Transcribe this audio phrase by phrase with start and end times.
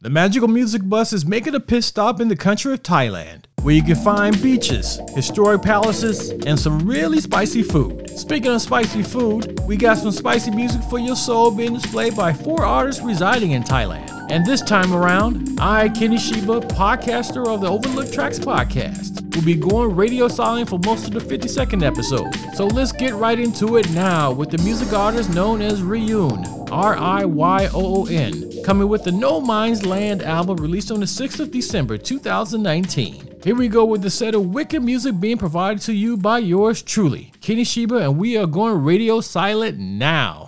[0.00, 3.74] The Magical Music Bus is making a pit stop in the country of Thailand, where
[3.74, 8.08] you can find beaches, historic palaces, and some really spicy food.
[8.16, 12.32] Speaking of spicy food, we got some spicy music for your soul being displayed by
[12.32, 14.08] four artists residing in Thailand.
[14.30, 19.56] And this time around, I, Kenny Chiba, podcaster of the Overlooked Tracks podcast, will be
[19.56, 22.32] going radio silent for most of the 50 second episode.
[22.54, 26.96] So let's get right into it now with the music artist known as Riyoon, R
[26.96, 31.06] I Y O O N, coming with the No Minds Land album released on the
[31.06, 33.36] 6th of December 2019.
[33.42, 36.82] Here we go with the set of wicked music being provided to you by yours
[36.82, 40.47] truly, Kenny Chiba, and we are going radio silent now.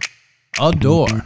[0.60, 1.24] adore.